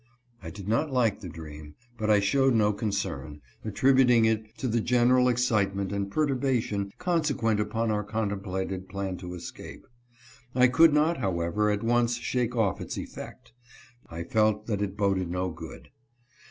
[0.41, 4.81] I did not like the dream, but 1 showed no concern, attributing it to the
[4.81, 9.85] general excitement and perturbation consequent upon our con templated plan to escape.
[10.55, 13.53] I could not, however, at once shake off its effect.
[14.09, 15.89] I felt that it boded no good.